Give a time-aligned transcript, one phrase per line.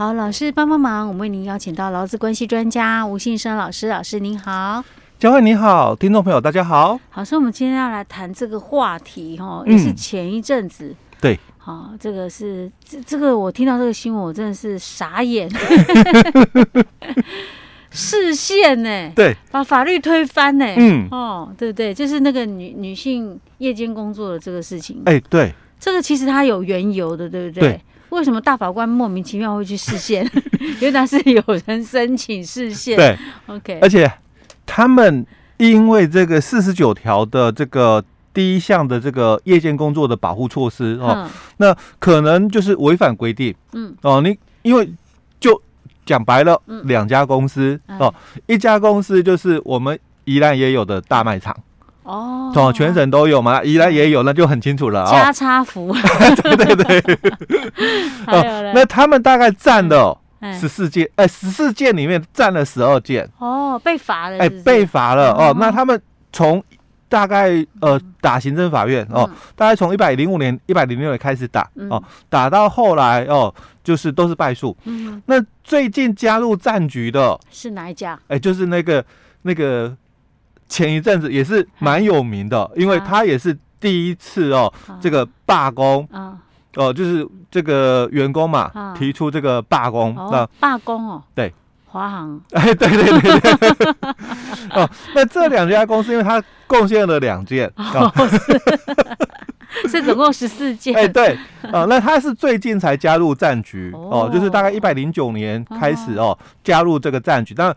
[0.00, 4.82] 好，老师帮帮忙，我们为您邀请到劳资关系专家吴信生老师，老师您好。
[5.18, 6.98] 佳慧你好，听众朋友大家好。
[7.10, 10.86] 好，所以我们今天要来谈这个话题哈，也是前一阵子。
[10.86, 11.38] 嗯、对。
[11.58, 15.46] 好，这个是这这个我听到这个新闻，我真的是傻眼。
[17.92, 19.12] 释宪呢？
[19.14, 20.64] 对，把法律推翻呢？
[20.78, 21.92] 嗯，哦，对不对？
[21.92, 25.02] 就是那个女女性夜间工作的这个事情。
[25.04, 27.60] 哎、欸，对，这个其实它有缘由的，对不对？
[27.60, 27.80] 对。
[28.10, 30.28] 为什么大法官莫名其妙会去释宪？
[30.80, 32.96] 原来是有人申请释宪。
[32.96, 33.78] 对，OK。
[33.80, 34.10] 而且
[34.66, 43.54] 他们因为这个四十九条的这个第一项的这个夜间工作的保护措施哦、嗯，那可能就是违反规定。
[43.72, 44.92] 嗯，哦，你因为
[45.40, 45.60] 就。
[46.06, 51.56] 讲白了，两、嗯、家公司哦、嗯，一家公司就是我们宜兰也有的大卖场
[52.10, 55.02] 哦，哦，全省都有嘛，宜兰也有，那就很清楚了。
[55.02, 55.10] 啊。
[55.10, 55.94] 加差服，
[56.42, 57.30] 对对 对。
[58.26, 60.18] 哦，那他们大概占了
[60.58, 63.28] 十四件，哎、欸，十四件里面占了十二件。
[63.38, 64.58] 哦，被罚了是是。
[64.58, 65.56] 哎，被罚了哦，哦。
[65.58, 66.00] 那他们
[66.32, 66.62] 从
[67.08, 73.54] 大概呃打行政法院哦，大概从一百零五年、一百零六年开始打哦，打到后来哦。
[73.82, 74.76] 就是都是败诉。
[74.84, 78.12] 嗯，那最近加入战局的是哪一家？
[78.28, 79.02] 哎、欸，就是那个
[79.42, 79.96] 那个
[80.70, 86.38] 前一阵子也是蛮有名的，因为他也是第一次哦，啊、这个罢工啊，
[86.76, 91.52] 哦、呃，就是这个员工嘛、啊、提出这个罢工啊，罢工哦，对，
[91.86, 93.94] 华航， 哎、欸，对对对对，
[94.80, 97.70] 哦，那这两家公司，因为他贡献了两件。
[97.76, 98.38] 哦哦是。
[100.04, 100.92] 总共十四件。
[100.96, 101.38] 哎，对，
[101.72, 107.74] 哦，那他是最近才加入战局哦，哦，就是大概一百零九年开始哦，哦加入这个战局，但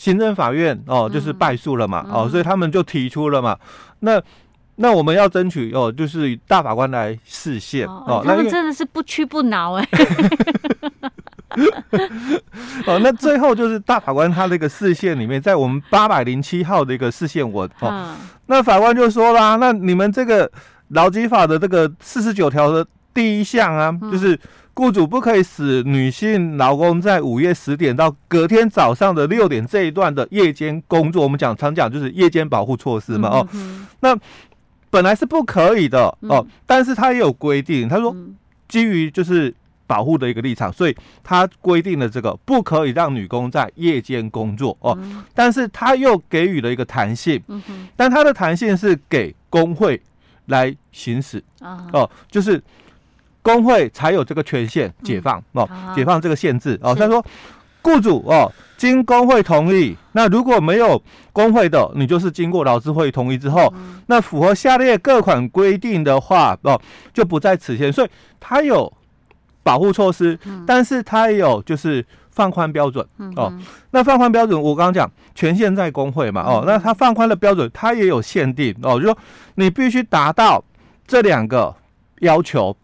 [0.00, 3.54] 行政法院哦就是败诉了嘛，嗯，哦，所以他们就提出了嘛，
[3.98, 4.18] 那
[4.76, 9.86] 那我们要争取哦，就是大法官来释宪哦，他们真的是不屈不挠哎，
[12.88, 20.50] 哦，那最后就是大法官他那个释宪里面，在我们八百零七号的一个释宪文哦，嗯，那法官就说啦，那你们这个。
[20.92, 24.36] 劳基法的这个四十九条的第一项啊，就是
[24.74, 31.22] 雇主不可以使女性劳工在午夜十点到隔天早上的六点这一段的夜间工作。
[31.22, 33.48] 我们讲常讲就是夜间保护措施嘛，哦，
[34.00, 34.18] 那
[34.88, 38.14] 本来是不可以的哦，但是他也有规定，他说
[38.68, 39.54] 基于就是
[39.86, 44.96] 保护的一个立场，所以他规定了这个不可以让女工在夜间工作哦，
[45.34, 47.42] 但是他又给予了一个弹性，
[47.96, 50.00] 但他的弹性是给工会。
[50.46, 52.60] 来行使哦，就是
[53.42, 56.94] 工会才有这个权限解放哦，解放这个限制哦。
[56.94, 57.24] 他说，
[57.82, 61.02] 雇主哦，经工会同意，那如果没有
[61.32, 63.72] 工会的，你就是经过劳资会同意之后，
[64.06, 66.80] 那符合下列各款规定的话哦，
[67.12, 67.92] 就不在此限。
[67.92, 68.08] 所以
[68.38, 68.92] 他有
[69.62, 72.04] 保护措施，但是他也有就是。
[72.32, 73.04] 放宽标准
[73.36, 73.52] 哦，
[73.90, 79.18] 那放宽标准，我刚刚讲权限在工会嘛哦，那他放宽的标准，他也有限定哦，就说
[79.56, 80.62] 你必须达到
[81.06, 81.74] 这两个
[82.20, 82.74] 要求。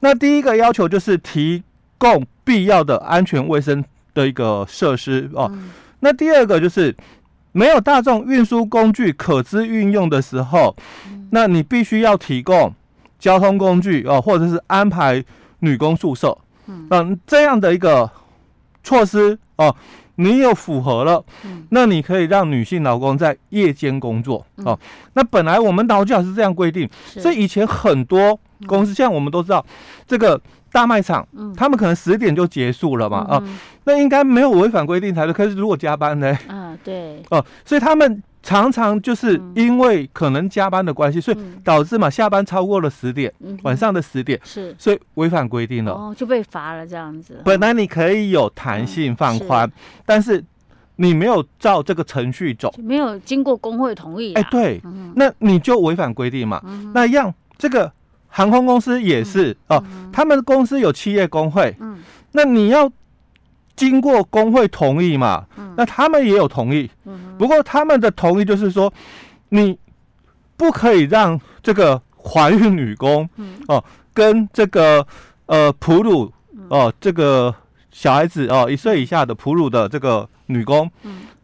[0.00, 1.62] 那第一个要求就是提
[1.96, 5.50] 供必要的安全卫生的一个设施哦。
[6.00, 6.94] 那第二个就是
[7.52, 10.74] 没有大众运输工具可资运用的时候，
[11.30, 12.74] 那你必须要提供
[13.18, 15.24] 交通工具哦，或者是安排
[15.60, 16.36] 女工宿舍，
[16.66, 18.10] 嗯，这样的一个。
[18.82, 19.76] 措施哦，
[20.20, 21.24] 你有符合了，
[21.70, 24.78] 那你可以让女性劳工在夜间工作哦。
[25.14, 29.64] 那本来我们劳基法是这样规定，所以以前很多公司，像我们都知道，
[30.06, 31.26] 这个大卖场，
[31.56, 33.42] 他们可能十点就结束了嘛啊，
[33.84, 35.32] 那应该没有违反规定才对。
[35.32, 36.36] 可是如果加班呢？
[36.48, 38.22] 啊，对哦，所以他们。
[38.42, 47.40] 常常就是因为可能加班的关系，嗯，所以导致嘛下班超过了十点，嗯，晚上的十点是，所以违反规定了，哦，就被罚了这样子。
[47.44, 49.72] 本来你可以有弹性放宽，嗯，
[50.06, 50.42] 但是
[50.96, 56.90] 你没有照这个程序走，没有经过工会同意，哎，欸，对，嗯，那你就违反规定嘛，嗯。
[56.94, 57.92] 那样这个
[58.28, 61.98] 航空公司也是，嗯，哦，他们公司有企业工会，嗯，
[62.32, 62.90] 那你要。
[63.76, 65.46] 经过工会同意嘛，
[65.76, 66.90] 那他们也有同意，
[67.38, 68.92] 不过他们的同意就是说，
[69.48, 69.78] 你
[70.56, 73.26] 不可以让这个怀孕女工
[73.68, 73.82] 哦，
[74.12, 75.06] 跟这个
[75.46, 76.30] 呃哺乳
[76.68, 77.54] 哦，这个
[77.90, 80.90] 小孩子哦一岁以下的哺乳的这个女工，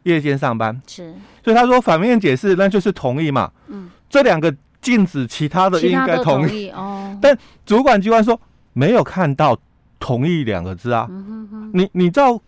[0.02, 0.78] 夜间上班。
[0.86, 3.50] 是，所以他说反面解释那就是同意嘛，
[4.10, 8.38] 这两个禁止其他的应该同意哦，但主管机关说
[8.74, 9.58] 没有看到。
[9.98, 11.08] 同意两个字啊，
[11.72, 12.40] 你你照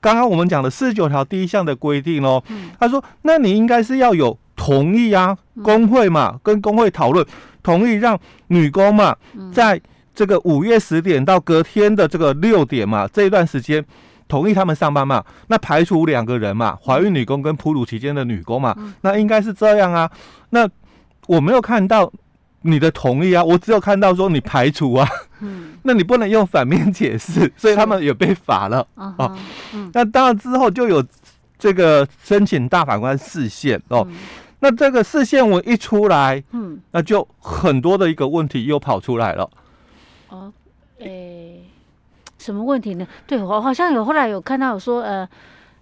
[0.00, 2.42] 刚刚我们讲的四十九条第一项的规定哦，
[2.78, 7.24] 他说，那你应该是要有同意啊，工会嘛，跟工会讨论，
[7.62, 8.18] 同意让
[8.48, 9.14] 女工嘛，
[9.52, 9.80] 在
[10.14, 13.84] 这个五月十点到隔天的这个六点嘛，这一段时间
[14.28, 20.10] 同意他们上班嘛，那排除两个人嘛，怀孕女工跟哺乳期间的女工嘛，那应该是这样啊。
[20.50, 20.68] 那
[21.26, 22.10] 我没有看到
[22.62, 25.08] 你的同意啊，我只有看到说你排除啊。
[25.40, 29.14] 嗯，那你不能用反面解释， 所以他们也被罚了啊。
[29.74, 31.04] 嗯，那当然之后就有
[31.58, 34.06] 这个申请大法官释宪哦。
[34.60, 39.48] 那这个视线文一出来，嗯，那就很多的一个问题又跑出来了。
[40.28, 40.52] 哦，
[40.98, 41.64] 诶、欸，
[42.36, 43.06] 什么问题呢？
[43.26, 45.26] 对，我好像有后来有看到有说，呃，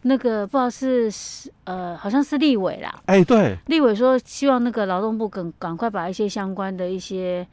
[0.02, 2.94] 那个不知道是是呃，好像是立委啦。
[3.06, 7.44] 哎、欸，对，立委说希望那个劳动部赶赶快把一些相关的一些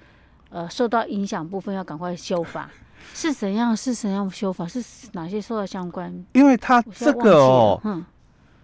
[0.55, 2.69] 呃受到影响部分要赶快修法，
[3.13, 3.75] 是怎样？
[3.75, 4.65] 是怎样修法？
[4.65, 4.81] 是
[5.11, 6.25] 哪些受到相关？
[6.31, 8.05] 因为他这个哦，嗯，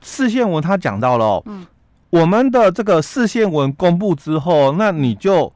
[0.01, 1.67] 视线文他讲到了、哦，嗯。
[2.11, 5.51] 我们的这个视线文公布之后，那你就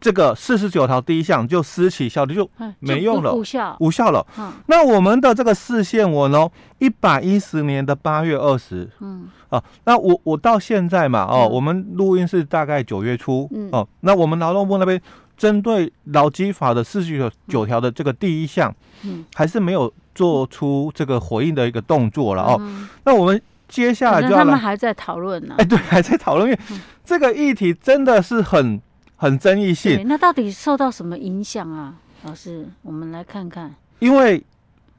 [0.00, 2.50] 这个四十九条第一项就失其效力，就
[2.80, 4.26] 没用了，无效，无效了。
[4.36, 15.00] 嗯，那我们的这个视线文哦，一百一十年的八月二十，嗯，啊，那我我到现在嘛，哦，我们录音是大概九月初，嗯，哦，那我们劳动部那边
[15.36, 22.60] 针对劳基法的四十九条的这个第一项，嗯，还是没有做出这个回应的一个动作了哦。
[23.04, 23.40] 那我们。
[23.66, 25.54] 接下来就要他们还在讨论呢。
[25.58, 28.80] 哎，对，还在讨论，因为这个议题真的是很
[29.16, 30.06] 很争议性。
[30.06, 31.94] 那到底受到什么影响啊，
[32.24, 32.68] 老师？
[32.82, 33.74] 我们来看看。
[34.00, 34.44] 因为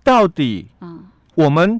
[0.04, 1.06] 到底，嗯，
[1.36, 1.80] 我们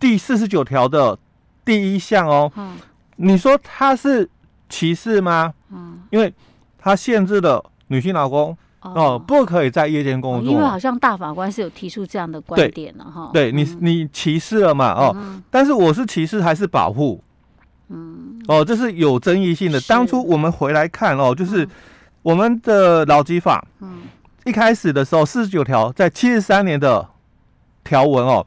[0.00, 1.16] 第四十九条的
[1.64, 2.76] 第一项哦，嗯，
[3.16, 4.28] 你说它是
[4.68, 5.54] 歧视吗？
[5.70, 6.34] 嗯，因为
[6.82, 8.56] 它限制了女性劳工。
[8.84, 13.30] 哦，不可以在夜间工作，因为好像大法官是有提出这样的观点了哈。
[13.32, 14.92] 对你，你歧视了嘛？
[14.92, 15.16] 哦，
[15.52, 17.22] 但是我是歧视还是保护？
[17.90, 19.80] 嗯，哦，这是有争议性的。
[19.82, 21.68] 当初我们回来看哦，就是
[22.22, 24.00] 我们的劳基法，嗯，
[24.46, 27.06] 一开始的时候四十九条在七十三年的
[27.84, 28.44] 条文哦，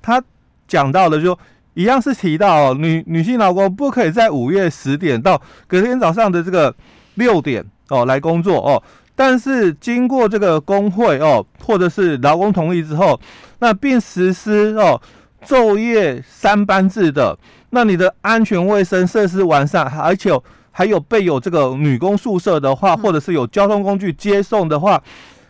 [0.00, 0.22] 他
[0.68, 1.36] 讲到的就
[1.74, 6.72] 一样是提到女女性劳工不可以在午夜十点到隔天早上的这个
[7.14, 8.82] 六点哦来工作哦。
[9.14, 13.20] 但是经过这个工会哦，或者是劳工同意之后，
[13.58, 15.00] 那并实施哦
[15.44, 17.38] 昼夜三班制的，
[17.70, 20.30] 那你的安全卫生设施完善，而且
[20.70, 25.00] 还有备有这个女工宿舍的话，或者是有交通工具接送的话，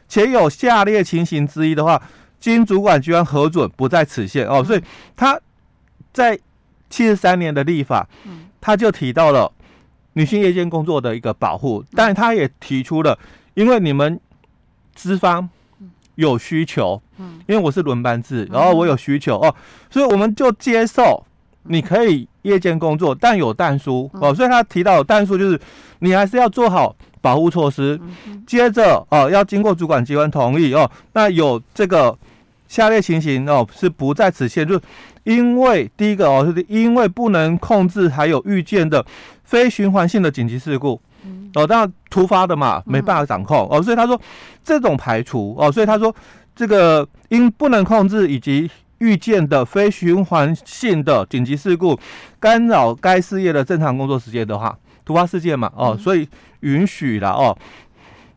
[0.09, 2.03] 且有下列情形之一的话，
[2.41, 4.65] 经主管机关核准不在此限哦。
[4.65, 4.83] 所以
[5.15, 5.39] 他
[6.13, 6.37] 在
[6.91, 8.07] 七十三年的立法，
[8.61, 9.51] 他就提到了
[10.15, 13.19] 女性夜间工作的一个保护，但他也提出了。
[13.55, 14.19] 因为你们
[14.95, 15.49] 资方
[16.15, 19.55] 有需求，嗯，因为我是轮班制，然后我有需求哦，
[19.91, 21.25] 所以我们就接受
[21.65, 25.61] 你可以夜间工作，但有但书哦，所以他提到有但书就是
[25.99, 28.01] 你还是要做好保护措施，
[28.47, 32.17] 接着哦要经过主管机关同意哦，那有这个
[32.69, 34.81] 下列情形哦是不在此限，就是
[35.25, 39.05] 因为第一个哦是因为不能控制还有预见的
[39.45, 41.01] 非循环性的紧急事故。
[41.55, 44.19] 哦，当然突发的嘛，没办法掌控哦，所以他说
[44.65, 46.13] 这种排除哦，所以他说
[46.57, 51.99] 这个因不能控制以及预见的非循环性的紧急事故
[52.41, 56.27] 干扰该事业的正常工作时间的话，突发事件嘛哦，所以
[56.61, 57.57] 允许了哦。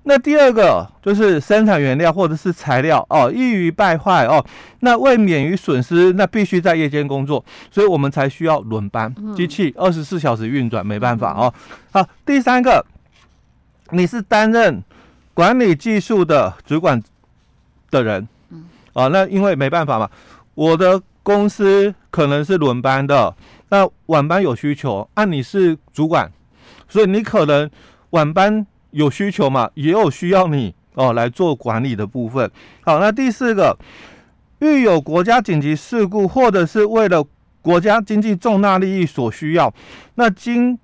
[0.08, 4.46] 那第二个就是生产原料或者是材料哦，易于败坏哦，
[4.82, 11.52] 那为免于损失，那必须在夜间工作，所以我们才需要轮班，机器二十四小时运转，没办法哦。
[11.92, 12.86] 好，第三个，
[13.90, 14.84] 你是担任
[15.34, 17.02] 管理技术的主管
[17.90, 18.28] 的人，
[18.94, 20.08] 啊，那因为没办法嘛，
[20.54, 23.36] 我的公司可能是轮班的，
[23.70, 26.32] 那晚班有需求，按你是主管，
[26.88, 27.68] 所以你可能
[28.12, 28.68] 晚班。
[28.96, 32.50] 有需求嘛，也有需要你哦来做管理的部分。
[32.82, 33.78] 好，那第四个，
[34.60, 37.22] 遇有国家紧急事故，或者是为了
[37.62, 39.74] 国家经济重大利益所需要，
[40.16, 40.80] 那经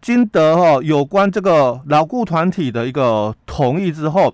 [0.00, 4.32] 经得哦有关这个牢固团体的一个同意之后，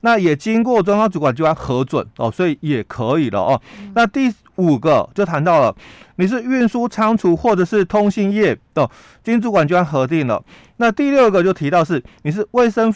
[0.00, 3.60] 那也经过中央主管机关核准哦，所以也可以了哦。
[3.94, 5.74] 那第五个就谈到了，
[6.16, 8.88] 你是运输仓储或者是通信业的，
[9.24, 10.44] 经主管机关核定了。
[10.76, 12.94] 那第六个就提到是你是卫生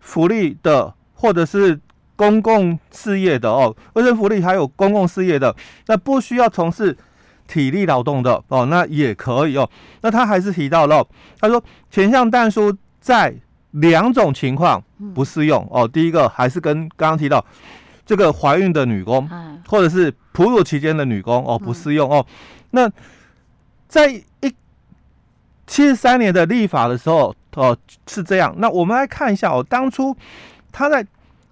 [0.00, 1.80] 福利的或者是
[2.16, 5.54] 公共事业的哦，卫生福利还有公共事业的，
[5.86, 6.96] 那不需要从事
[7.48, 9.68] 体力劳动的哦，那也可以哦。
[10.02, 11.04] 那他还是提到了，
[11.40, 13.34] 他说前项但书在
[13.74, 14.82] 两种情况
[15.14, 15.86] 不适用哦。
[15.86, 17.44] 第一个还是跟刚刚提到
[18.06, 19.28] 这个怀孕的女工，
[19.68, 22.24] 或者是哺乳期间的女工哦，不适用哦。
[22.70, 22.90] 那
[23.88, 24.54] 在一
[25.66, 27.76] 七十三年的立法的时候，哦，
[28.06, 28.54] 是这样。
[28.58, 30.16] 那我们来看一下哦，当初
[30.70, 31.06] 他在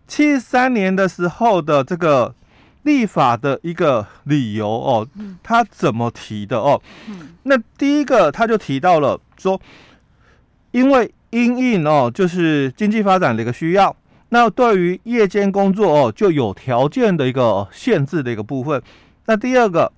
[0.07, 2.35] 七十三年的时候的这个
[2.83, 5.09] 立法的一个理由哦，
[5.43, 6.81] 他怎么提的哦？
[7.45, 9.61] 那第一个他就提到了说，
[10.73, 13.95] 因为因应哦，就是经济发展的一个需要，
[14.29, 18.81] 那对于夜间工作哦，就有条件的一个限制的一个部分。
[19.27, 19.91] 那第二个，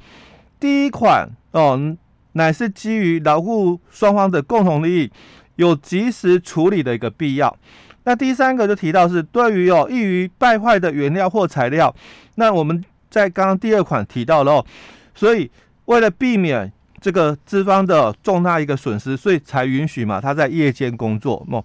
[0.59, 1.97] 第一款哦，
[2.33, 5.11] 乃是基于劳雇双方的共同利益，
[5.57, 7.57] 有及时处理的一个必要。
[8.05, 11.95] 那第三个就提到是对于哦易于败坏的原料或材料，
[12.37, 14.67] 那我们在刚刚第二款提到了哦，
[15.15, 15.51] 所以
[15.87, 16.71] 为了避免
[17.05, 21.63] 这个资方的重大一个损失，所以才允许嘛他在夜间工作哦。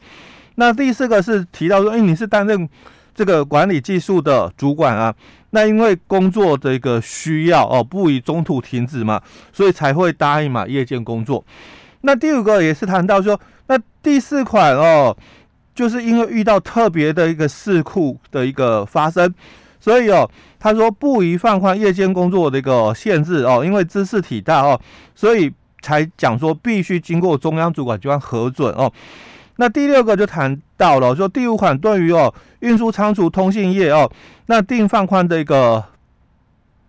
[0.55, 2.67] 那第四个是提到说，哎，你是担任
[3.15, 5.15] 这个管理技术的主管啊，
[5.51, 9.21] 那因为工作的一个需要哦，不宜中途停止嘛，
[9.53, 11.41] 所以才会答应嘛夜间工作。
[12.01, 15.15] 那第五个也是谈到说，那第四款哦。
[15.75, 19.33] 就是因为遇到特别的一个事故的一个发生，
[19.79, 24.79] 所以哦，他说不宜放宽夜间工作的一个限制哦，因为知识体大哦，
[25.15, 28.91] 所以才讲说必须经过中央主管机关核准哦。
[29.55, 34.09] 那第六个就谈到了说第五款对于哦运输仓储通信业哦，
[34.47, 35.83] 那定放宽的一个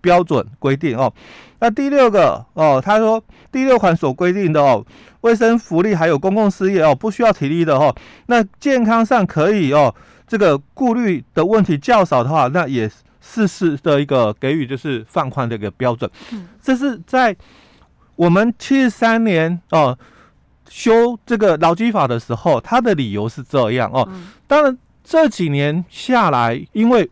[0.01, 1.13] 标准规定哦。
[1.61, 4.85] 那第六个哦，他说第六款所规定的哦。
[5.21, 7.95] 卫生福利还有公共事业哦，不需要体力的哦。
[8.29, 9.95] 那健康上可以哦，
[10.31, 12.89] 这个顾虑的问题较少的话，那也
[13.21, 16.09] 适时的一个给予就是放宽的一个标准。
[16.63, 17.37] 这是在
[18.15, 19.99] 我们七十三年哦
[20.69, 24.09] 修这个劳基法的时候，他的理由是这样哦。
[24.47, 27.11] 当然这几年下来，因为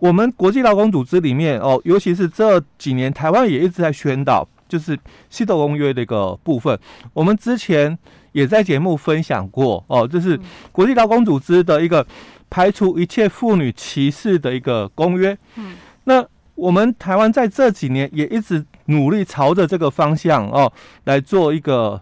[0.00, 4.48] 我们国际劳工组织里面哦，尤其是这几年台湾也一直在宣导。
[4.68, 4.96] 就是
[5.30, 6.76] 《西德公约》的一个部分，
[7.12, 7.96] 我们之前
[8.36, 10.38] 也在节目分享过哦，这是
[10.70, 12.06] 国际劳工组织的一个
[12.50, 15.36] 排除一切妇女歧视的一个公约。
[15.54, 15.74] 嗯，
[16.04, 16.22] 那
[16.54, 20.70] 我们台湾在这几年也一直努力朝着这个方向哦
[21.04, 21.98] 来做一个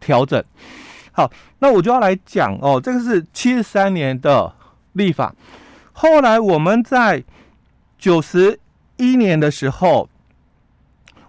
[0.00, 0.42] 调整。
[1.12, 4.52] 好，那我就要来讲哦，这个是七十三年的
[4.94, 5.32] 立法，
[5.92, 7.22] 后来我们在
[7.96, 8.58] 九十
[8.96, 10.08] 一年的时候。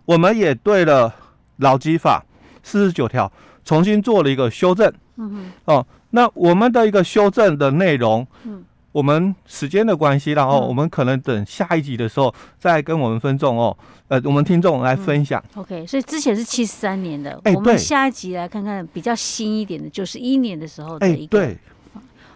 [0.07, 1.13] 我们也对了
[1.57, 2.23] 劳基法
[2.63, 3.29] 四十九条
[3.67, 4.91] 重新做了一个修正。
[5.17, 5.51] 嗯哼。
[5.65, 15.43] 哦，那我们的一个修正的内容，嗯，我们时间的关系，然后我们可能等下一集的时候再跟我们分众哦，呃，我们听众来分享。
[15.55, 21.37] OK，所以之前是七十三年的，我们下一集来看看比较新一点的，九十一年的时候的一个。
[21.37, 21.57] 对。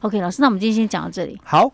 [0.01, 1.39] OK，老师，那我们今天先讲到这里。
[1.43, 1.71] 好。